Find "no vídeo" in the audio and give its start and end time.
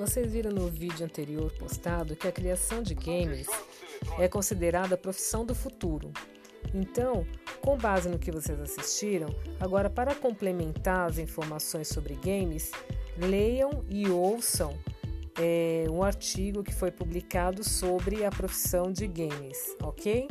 0.50-1.04